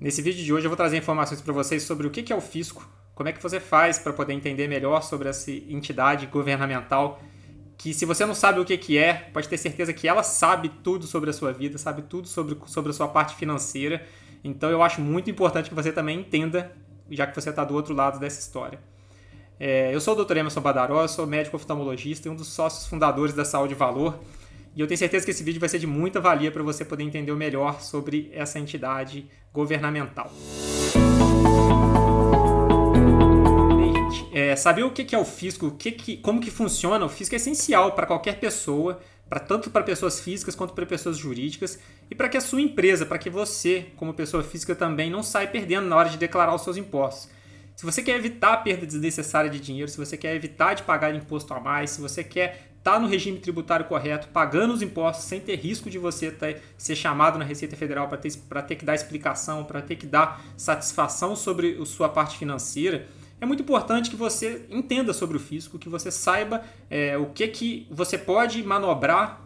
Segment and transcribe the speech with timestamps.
[0.00, 2.40] Nesse vídeo de hoje eu vou trazer informações para vocês sobre o que é o
[2.40, 7.20] fisco, como é que você faz para poder entender melhor sobre essa entidade governamental
[7.76, 11.06] que se você não sabe o que é, pode ter certeza que ela sabe tudo
[11.06, 14.04] sobre a sua vida, sabe tudo sobre, sobre a sua parte financeira.
[14.42, 16.72] Então eu acho muito importante que você também entenda,
[17.10, 18.78] já que você está do outro lado dessa história.
[19.58, 20.36] É, eu sou o Dr.
[20.36, 24.18] Emerson Badaró, sou médico oftalmologista e um dos sócios fundadores da Saúde Valor.
[24.76, 27.04] E eu tenho certeza que esse vídeo vai ser de muita valia para você poder
[27.04, 30.32] entender melhor sobre essa entidade governamental.
[34.32, 37.38] É, saber o que é o fisco, o que como que funciona o fisco é
[37.38, 38.98] essencial para qualquer pessoa,
[39.28, 41.78] para tanto para pessoas físicas quanto para pessoas jurídicas
[42.10, 45.46] e para que a sua empresa, para que você, como pessoa física também, não saia
[45.46, 47.30] perdendo na hora de declarar os seus impostos.
[47.76, 51.14] Se você quer evitar a perda desnecessária de dinheiro, se você quer evitar de pagar
[51.14, 55.40] imposto a mais, se você quer tá no regime tributário correto, pagando os impostos sem
[55.40, 58.30] ter risco de você ter, ser chamado na Receita Federal para ter,
[58.68, 63.08] ter que dar explicação, para ter que dar satisfação sobre a sua parte financeira,
[63.40, 67.48] é muito importante que você entenda sobre o fisco, que você saiba é, o que,
[67.48, 69.40] que você pode manobrar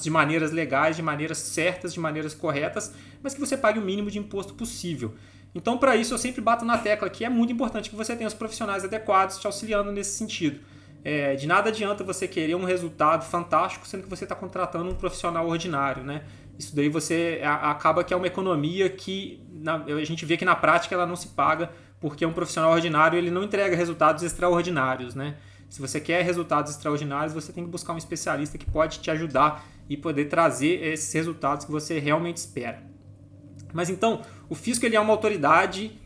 [0.00, 4.10] de maneiras legais, de maneiras certas, de maneiras corretas, mas que você pague o mínimo
[4.10, 5.14] de imposto possível.
[5.54, 8.28] Então, para isso, eu sempre bato na tecla que é muito importante que você tenha
[8.28, 10.60] os profissionais adequados te auxiliando nesse sentido.
[11.04, 14.94] É, de nada adianta você querer um resultado fantástico sendo que você está contratando um
[14.94, 16.22] profissional ordinário, né?
[16.58, 20.54] Isso daí você acaba que é uma economia que na, a gente vê que na
[20.54, 25.36] prática ela não se paga porque um profissional ordinário ele não entrega resultados extraordinários, né?
[25.68, 29.66] Se você quer resultados extraordinários, você tem que buscar um especialista que pode te ajudar
[29.88, 32.82] e poder trazer esses resultados que você realmente espera.
[33.72, 35.98] Mas então, o fisco ele é uma autoridade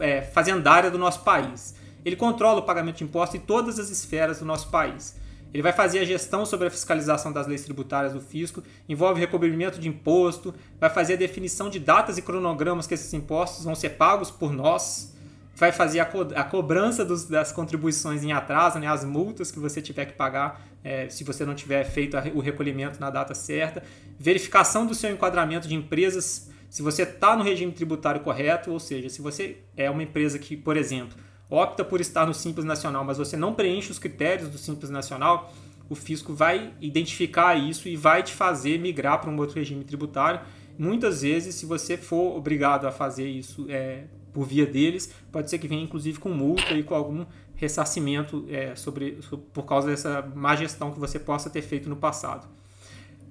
[0.00, 1.74] é, fazendária do nosso país.
[2.04, 5.16] Ele controla o pagamento de impostos em todas as esferas do nosso país.
[5.52, 9.78] Ele vai fazer a gestão sobre a fiscalização das leis tributárias do fisco, envolve recobrimento
[9.78, 13.90] de imposto, vai fazer a definição de datas e cronogramas que esses impostos vão ser
[13.90, 15.14] pagos por nós,
[15.54, 19.60] vai fazer a, co a cobrança dos, das contribuições em atraso, né, as multas que
[19.60, 23.80] você tiver que pagar é, se você não tiver feito o recolhimento na data certa,
[24.18, 29.08] verificação do seu enquadramento de empresas se você está no regime tributário correto, ou seja,
[29.08, 31.16] se você é uma empresa que, por exemplo,
[31.48, 35.52] opta por estar no Simples Nacional, mas você não preenche os critérios do Simples Nacional,
[35.88, 40.40] o fisco vai identificar isso e vai te fazer migrar para um outro regime tributário.
[40.78, 45.58] Muitas vezes, se você for obrigado a fazer isso é, por via deles, pode ser
[45.58, 47.24] que venha inclusive com multa e com algum
[47.54, 51.96] ressarcimento é, sobre, sobre, por causa dessa má gestão que você possa ter feito no
[51.96, 52.48] passado.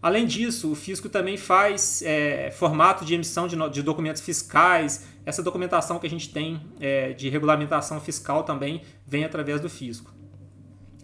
[0.04, 5.06] Além disso, o fisco também faz é, formato de emissão de, de, documentos fiscais.
[5.26, 10.14] Essa documentação que a gente tem é, de regulamentação fiscal também vem através do fisco.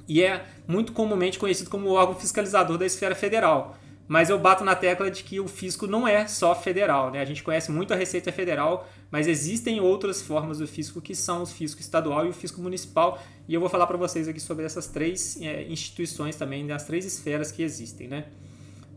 [0.05, 3.77] E é muito comumente conhecido como órgão fiscalizador da esfera federal.
[4.05, 7.09] Mas eu bato na tecla de que o fisco não é só federal.
[7.09, 7.21] Né?
[7.21, 11.43] A gente conhece muito a Receita Federal, mas existem outras formas do fisco que são
[11.43, 13.21] o fisco estadual e o fisco municipal.
[13.47, 17.05] E eu vou falar para vocês aqui sobre essas três é, instituições também, das três
[17.05, 18.09] esferas que existem.
[18.09, 18.25] Né?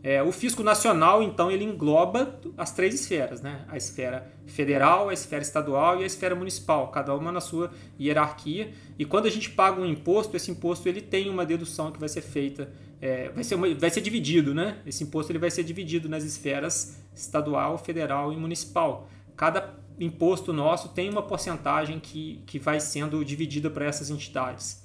[0.03, 3.63] É, o fisco nacional, então, ele engloba as três esferas, né?
[3.69, 8.73] A esfera federal, a esfera estadual e a esfera municipal, cada uma na sua hierarquia.
[8.99, 12.09] E quando a gente paga um imposto, esse imposto ele tem uma dedução que vai
[12.09, 12.69] ser feita,
[12.99, 14.79] é, vai, ser uma, vai ser dividido, né?
[14.85, 19.07] Esse imposto ele vai ser dividido nas esferas estadual, federal e municipal.
[19.37, 24.83] Cada imposto nosso tem uma porcentagem que, que vai sendo dividida para essas entidades.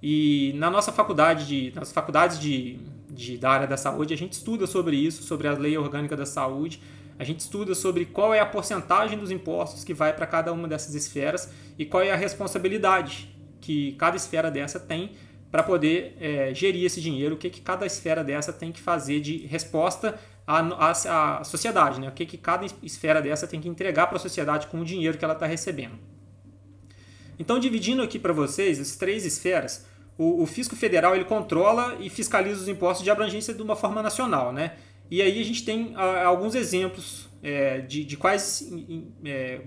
[0.00, 2.78] E na nossa faculdade, de, nas faculdades de
[3.12, 6.26] de, da área da saúde, a gente estuda sobre isso, sobre a lei orgânica da
[6.26, 6.82] saúde,
[7.18, 10.66] a gente estuda sobre qual é a porcentagem dos impostos que vai para cada uma
[10.66, 15.12] dessas esferas e qual é a responsabilidade que cada esfera dessa tem
[15.50, 19.20] para poder é, gerir esse dinheiro, o que, que cada esfera dessa tem que fazer
[19.20, 22.08] de resposta à, à, à sociedade, né?
[22.08, 25.18] o que, que cada esfera dessa tem que entregar para a sociedade com o dinheiro
[25.18, 25.98] que ela está recebendo.
[27.38, 29.86] Então, dividindo aqui para vocês as três esferas,
[30.22, 34.02] o, o, fisco federal ele controla e fiscaliza os impostos de abrangência de uma forma
[34.02, 34.76] nacional, né?
[35.10, 38.70] E aí a gente tem a, alguns exemplos é, de, de, quais,
[39.24, 39.60] é,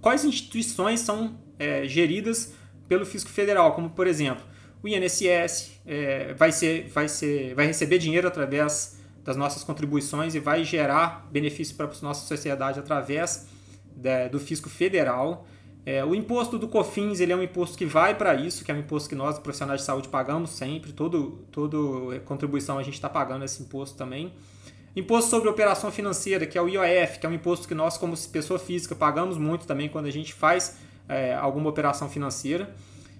[0.00, 2.52] quais instituições são é, geridas
[2.88, 4.44] pelo fisco federal, como por exemplo
[4.82, 10.40] o INSS é, vai, ser, vai, ser, vai receber dinheiro através das nossas contribuições e
[10.40, 13.46] vai gerar benefício para a nossa sociedade através
[13.94, 15.46] da, do fisco federal.
[15.84, 18.74] É, o imposto do COFINS ele é um imposto que vai para isso, que é
[18.74, 20.92] um imposto que nós, profissionais de saúde, pagamos sempre.
[20.92, 24.32] Todo, todo contribuição a gente está pagando esse imposto também.
[24.94, 28.16] Imposto sobre operação financeira, que é o IOF, que é um imposto que nós, como
[28.28, 30.76] pessoa física, pagamos muito também quando a gente faz
[31.08, 32.74] é, alguma operação financeira.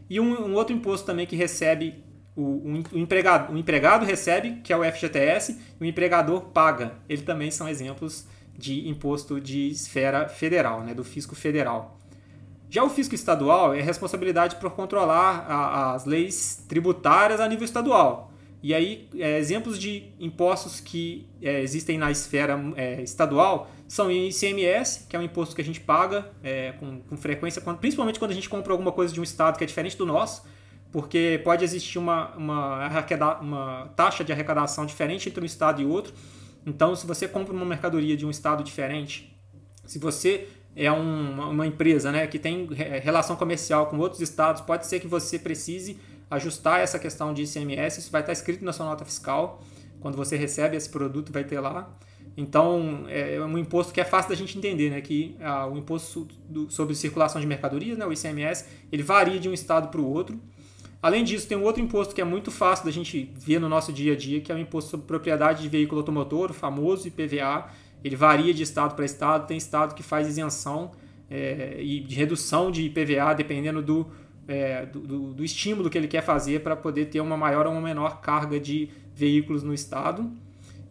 [0.08, 2.04] E um, um, outro imposto também que recebe,
[2.34, 6.94] o, o, o, empregado, o empregado recebe, que é o FGTS, e o empregador paga.
[7.08, 8.26] Eles também são exemplos
[8.58, 12.00] de imposto de esfera federal, né, do fisco federal.
[12.70, 18.32] Já o fisco estadual é responsabilidade por controlar a, as leis tributárias a nível estadual.
[18.62, 24.12] E aí, é, exemplos de impostos que é, existem na esfera é, estadual são o
[24.12, 28.20] ICMS, que é um imposto que a gente paga é, com, com, frequência, quando, principalmente
[28.20, 30.46] quando a gente compra alguma coisa de um estado que é diferente do nosso,
[30.93, 32.88] porque pode existir uma, uma,
[33.40, 36.12] uma taxa de arrecadação diferente entre um estado e outro.
[36.64, 39.37] Então, se você compra uma mercadoria de um estado diferente,
[39.87, 40.46] se você
[40.76, 42.67] é um, uma empresa né, que tem
[43.02, 45.99] relação comercial com outros estados, pode ser que você precise
[46.31, 49.62] ajustar essa questão de ICMS, isso vai estar escrito na sua nota fiscal.
[50.00, 51.90] Quando você recebe esse produto, vai ter lá.
[52.37, 55.00] Então, é um imposto que é fácil da gente entender, né?
[55.00, 59.49] Que ah, o imposto do, sobre circulação de mercadorias, né, o ICMS, ele varia de
[59.49, 60.40] um estado para o outro.
[61.02, 63.93] Além disso, tem um outro imposto que é muito fácil da gente ver no nosso
[63.93, 67.69] dia a dia, que é o imposto sobre propriedade de veículo automotor, o famoso IPVA.
[68.02, 70.93] Ele varia de estado para estado, tem estado que faz isenção
[71.31, 74.06] é, e de redução de IPVA dependendo do,
[74.49, 77.73] é, do, do, do, estímulo que ele quer fazer para poder ter uma maior ou
[77.73, 80.31] uma menor carga de veículos no estado.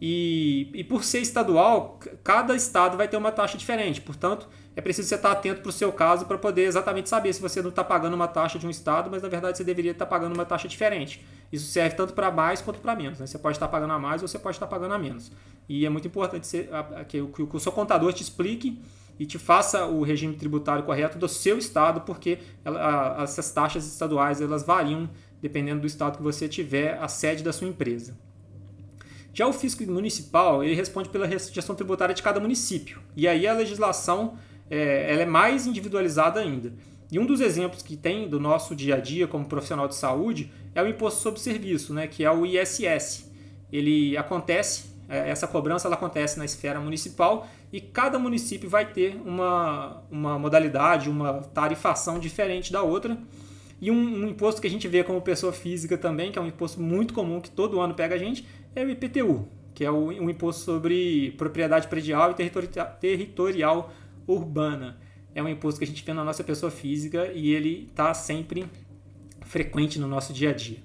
[0.00, 4.00] E, e por ser estadual, cada estado vai ter uma taxa diferente.
[4.00, 4.48] Portanto,
[4.80, 7.60] é preciso você estar atento para o seu caso para poder exatamente saber se você
[7.60, 10.34] não está pagando uma taxa de um estado, mas na verdade você deveria estar pagando
[10.34, 11.22] uma taxa diferente.
[11.52, 13.18] Isso serve tanto para mais quanto para menos.
[13.18, 13.26] Né?
[13.26, 15.30] Você pode estar pagando a mais ou você pode estar pagando a menos.
[15.68, 16.66] E é muito importante
[17.08, 18.80] que, o seu contador te explique
[19.18, 22.38] e te faça o regime tributário correto do seu estado, porque
[23.18, 25.10] essas taxas estaduais elas variam
[25.42, 28.16] dependendo do estado que você tiver a sede da sua empresa.
[29.34, 32.98] Já o fisco municipal ele responde pela gestão tributária de cada município.
[33.14, 34.38] E aí a legislação
[34.70, 36.72] é, ela é mais individualizada ainda.
[37.10, 40.50] E um dos exemplos que tem do nosso dia a dia como profissional de saúde
[40.74, 43.28] é o imposto sobre serviço, né, que é o ISS.
[43.72, 49.20] Ele acontece é, essa cobrança ela acontece na esfera municipal e cada município vai ter
[49.26, 53.18] uma, uma modalidade, uma tarifação diferente da outra.
[53.80, 56.46] E um, um, imposto que a gente vê como pessoa física também, que é um
[56.46, 58.46] imposto muito comum que todo ano pega a gente,
[58.76, 63.92] é o IPTU, que é o, um imposto sobre propriedade predial e territorial, territorial
[64.26, 64.98] urbana.
[65.34, 68.66] É um imposto que a gente vê na nossa pessoa física e ele está sempre
[69.42, 70.78] frequente no nosso dia a dia.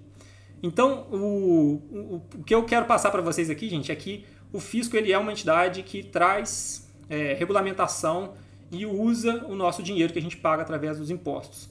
[0.62, 4.60] Então, o, o, o que eu quero passar para vocês aqui, gente, é que o
[4.60, 8.34] fisco ele é uma entidade que traz é, regulamentação
[8.72, 11.70] e usa o nosso dinheiro que a gente paga através dos impostos.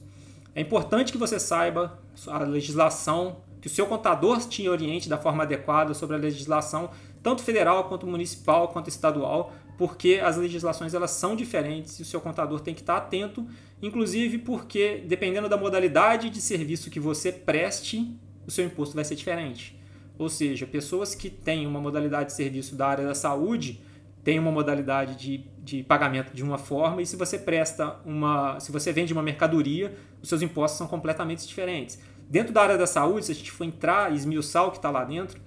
[0.54, 5.42] É importante que você saiba a legislação, que o seu contador te oriente da forma
[5.42, 6.90] adequada sobre a legislação,
[7.22, 12.20] tanto federal quanto municipal quanto estadual, porque as legislações elas são diferentes e o seu
[12.20, 13.46] contador tem que estar atento,
[13.82, 18.16] inclusive porque dependendo da modalidade de serviço que você preste,
[18.46, 19.78] o seu imposto vai ser diferente.
[20.18, 23.80] Ou seja, pessoas que têm uma modalidade de serviço da área da saúde
[24.22, 28.72] têm uma modalidade de, de pagamento de uma forma e se você presta uma, se
[28.72, 31.98] você vende uma mercadoria, os seus impostos são completamente diferentes.
[32.28, 34.90] Dentro da área da saúde, se a gente for entrar e esmiuçar o que está
[34.90, 35.38] lá dentro,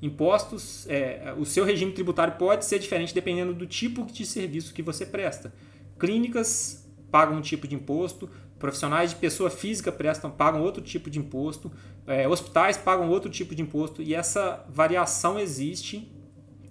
[0.00, 4.82] impostos, é, o seu regime tributário pode ser diferente dependendo do tipo de serviço que
[4.82, 5.52] você presta.
[5.98, 11.18] Clínicas pagam um tipo de imposto, Profissionais de pessoa física prestam, pagam outro tipo de
[11.20, 11.70] imposto,
[12.06, 16.10] é, hospitais pagam outro tipo de imposto e essa variação existe,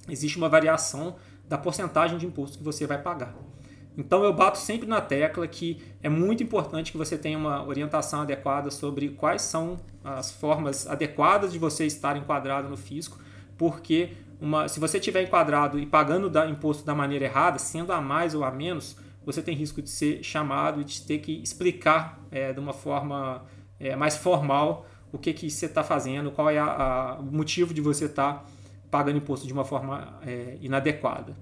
[0.09, 1.15] existe uma variação
[1.47, 3.33] da porcentagem de imposto que você vai pagar.
[3.97, 8.21] Então eu bato sempre na tecla que é muito importante que você tenha uma orientação
[8.21, 13.19] adequada sobre quais são as formas adequadas de você estar enquadrado no fisco,
[13.57, 17.99] porque uma, se você estiver enquadrado e pagando da, imposto da maneira errada, sendo a
[17.99, 18.95] mais ou a menos,
[19.25, 23.43] você tem risco de ser chamado e de ter que explicar é, de uma forma
[23.79, 27.73] é, mais formal o que, que você está fazendo, qual é a, a, o motivo
[27.73, 28.45] de você estar tá
[28.91, 31.35] pagando imposto de uma forma é, inadequada.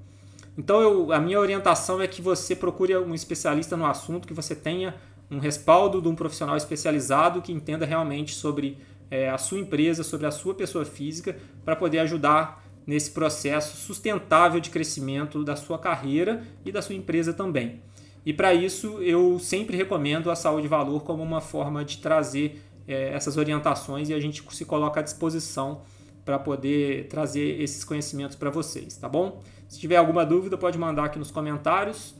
[0.57, 4.55] Então, eu, a minha orientação é que você procure um especialista no assunto, que você
[4.55, 4.95] tenha
[5.29, 8.77] um respaldo de um profissional especializado que entenda realmente sobre
[9.09, 14.59] é, a sua empresa, sobre a sua pessoa física, para poder ajudar nesse processo sustentável
[14.59, 17.81] de crescimento da sua carreira e da sua empresa também.
[18.25, 23.09] E para isso eu sempre recomendo a saúde valor como uma forma de trazer é,
[23.09, 25.81] essas orientações e a gente se coloca à disposição
[26.25, 29.41] para poder trazer esses conhecimentos para vocês, tá bom?
[29.67, 32.15] Se tiver alguma dúvida, pode mandar aqui nos comentários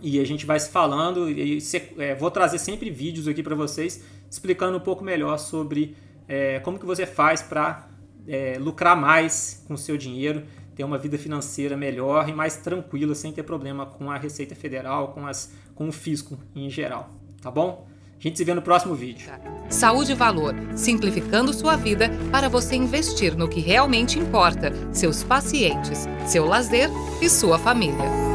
[0.00, 1.28] e a gente vai se falando.
[1.28, 1.58] E
[1.98, 5.96] é, vou trazer sempre vídeos aqui para vocês explicando um pouco melhor sobre
[6.28, 7.88] é, como que você faz para
[8.26, 10.44] é, lucrar mais com o seu dinheiro,
[10.74, 15.12] ter uma vida financeira melhor e mais tranquila, sem ter problema com a Receita Federal,
[15.12, 17.10] com, as, com o fisco em geral.
[17.40, 17.88] Tá bom?
[18.18, 19.30] A gente se vê no próximo vídeo.
[19.68, 26.08] Saúde e Valor, simplificando sua vida para você investir no que realmente importa: seus pacientes,
[26.26, 26.90] seu lazer
[27.22, 28.27] e sua família.